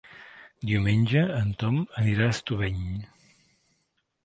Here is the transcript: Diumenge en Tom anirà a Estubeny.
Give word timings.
Diumenge 0.71 1.21
en 1.41 1.51
Tom 1.65 1.77
anirà 2.03 2.31
a 2.31 2.37
Estubeny. 2.39 2.83